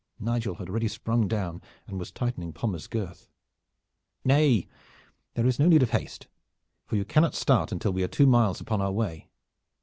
Nigel 0.19 0.55
had 0.55 0.67
already 0.67 0.87
sprung 0.87 1.27
down 1.27 1.61
and 1.85 1.99
was 1.99 2.11
tightening 2.11 2.53
Pommers' 2.53 2.87
girth. 2.87 3.29
"Nay, 4.25 4.67
there 5.35 5.45
is 5.45 5.59
no 5.59 5.67
need 5.67 5.83
of 5.83 5.91
haste, 5.91 6.27
for 6.87 6.95
you 6.95 7.05
cannot 7.05 7.35
start 7.35 7.71
until 7.71 7.93
we 7.93 8.01
are 8.01 8.07
two 8.07 8.25
miles 8.25 8.59
upon 8.59 8.81
our 8.81 8.91
way. 8.91 9.29